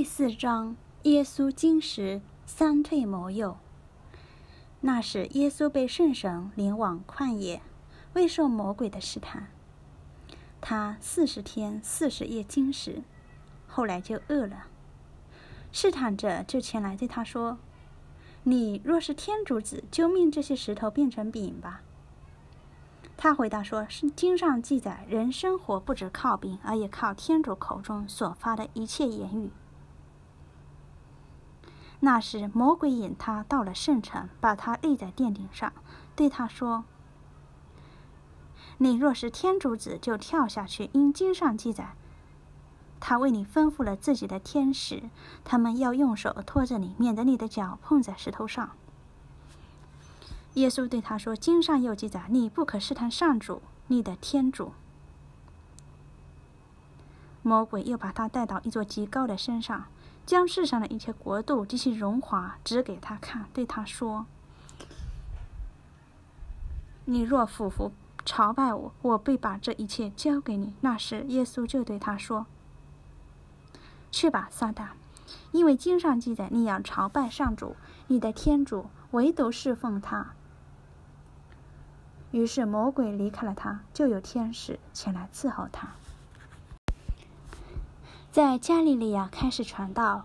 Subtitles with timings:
[0.00, 3.58] 第四章，耶稣经时三退魔右。
[4.80, 7.60] 那时，耶稣被圣神领往旷野，
[8.14, 9.48] 未受魔鬼的试探。
[10.58, 13.02] 他四十天四十夜经时，
[13.66, 14.68] 后来就饿了。
[15.70, 17.58] 试探者就前来对他说
[18.44, 21.82] ：“你若是天主子，就命这些石头变成饼吧。”
[23.18, 29.50] 他回答说：“是经上记载，人生活不只靠饼，而也靠天主口中所发的一切言语。”
[32.02, 35.70] 那时，魔鬼引他到了圣城，把他立在殿顶上，
[36.16, 36.84] 对他说
[38.78, 40.88] ：“你若是天主子，就跳下去。
[40.94, 41.94] 因经上记载，
[42.98, 45.10] 他为你吩咐了自己的天使，
[45.44, 48.70] 他们要用手托着你，免得你的脚碰在石头上。”
[50.54, 54.72] 耶稣对他说：“经上又记载，你不可试探上主，你的天主。”
[57.42, 59.84] 魔鬼又把他带到一座极高的山上。
[60.30, 64.26] 将世上的一切国度及其荣华指给他看，对他说
[67.04, 67.90] ：“你若俯伏
[68.24, 72.46] 朝拜我，我必把这一切交给你。”那时，耶稣就对他说
[74.12, 74.90] ：“去吧，撒旦，
[75.50, 77.74] 因为经上记载，你要朝拜上主，
[78.06, 80.34] 你的天主，唯独侍奉他。”
[82.30, 85.88] 于是魔鬼离开了他，就有天使前来伺候他。
[88.32, 90.24] 在加利利亚开始传道。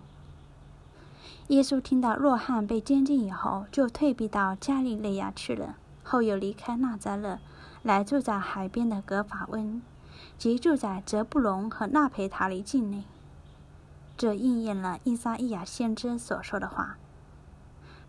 [1.47, 5.75] 耶稣听到若翰被监禁以后，就退避到加利利亚去了。
[6.03, 7.39] 后又离开纳扎勒，
[7.81, 9.81] 来住在海边的格法温，
[10.37, 13.05] 即住在泽布隆和纳培塔里境内。
[14.15, 16.97] 这应验了伊撒伊亚先知所说的话：“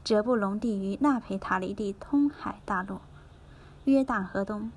[0.05, 2.99] 泽布隆地与纳培塔里地通海大陆，
[3.85, 4.71] 约旦河东，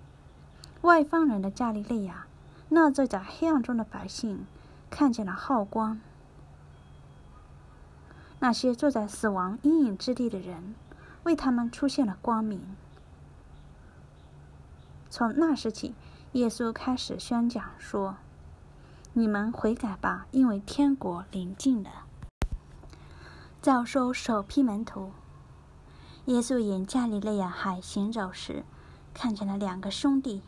[0.84, 2.25] 外方人的加利利亚，
[2.70, 4.45] 那住在黑暗中的百姓。”
[4.89, 5.99] 看见了浩光，
[8.39, 10.75] 那些坐在死亡阴影之地的人，
[11.23, 12.75] 为他们出现了光明。
[15.09, 15.95] 从那时起，
[16.33, 18.17] 耶稣开始宣讲说
[19.13, 21.89] ：“你们悔改吧，因为天国临近了。”
[23.61, 25.11] 招收首批门徒，
[26.25, 28.63] 耶稣沿加利利亚海行走时，
[29.13, 30.41] 看见了两个兄弟。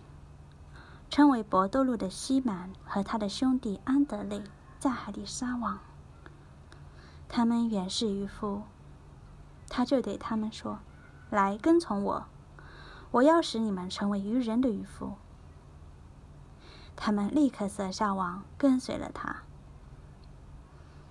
[1.11, 4.41] 称为博多禄的西满和他的兄弟安德烈
[4.79, 5.79] 在海里撒网。
[7.27, 8.61] 他们原是渔夫，
[9.67, 10.79] 他就对他们说
[11.29, 12.25] ：“来跟从我，
[13.11, 15.15] 我要使你们成为渔人的渔夫。”
[16.95, 19.41] 他们立刻舍下网，跟随了他。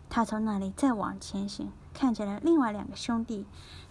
[0.09, 3.47] 他从那里再往前行，看见了另外两个兄弟，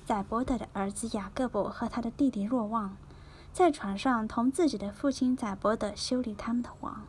[0.07, 2.97] 在伯德的儿子雅各伯和他的弟弟若望。
[3.51, 7.05] 在船上同自己的父亲在伯德修理他们的网，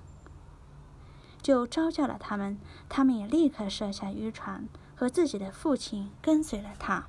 [1.40, 2.58] 就招叫了他们，
[2.88, 7.06] 他们也立刻设下渔船，和自己的父亲跟随了他。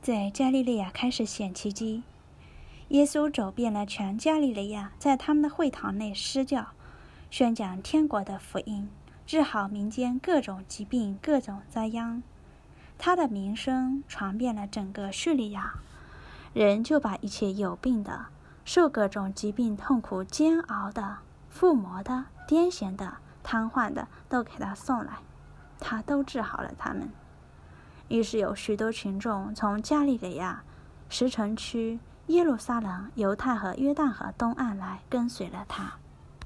[0.00, 2.04] 在加利利亚开始显奇迹，
[2.88, 6.68] 耶稣走遍了全加利利亚，在他们的会堂内施教，
[7.30, 8.88] 宣讲天国的福音，
[9.26, 12.22] 治好民间各种疾病、各种灾殃。
[12.96, 15.80] 他的名声传遍了整个叙利亚。
[16.52, 18.26] 人就把一切有病的、
[18.64, 21.18] 受各种疾病痛苦煎熬的、
[21.48, 25.18] 附魔的、癫痫的、瘫痪的，都给他送来，
[25.78, 27.08] 他都治好了他们。
[28.08, 30.64] 于是有许多群众从加利利亚、
[31.08, 35.99] 石城区、耶路撒冷、犹太和约旦河东岸来跟随了他。